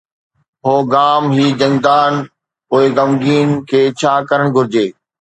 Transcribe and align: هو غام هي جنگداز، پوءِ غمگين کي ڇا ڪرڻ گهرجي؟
هو 0.65 0.75
غام 0.91 1.23
هي 1.35 1.45
جنگداز، 1.59 2.15
پوءِ 2.69 2.85
غمگين 2.97 3.49
کي 3.69 3.81
ڇا 3.99 4.13
ڪرڻ 4.29 4.47
گهرجي؟ 4.55 4.87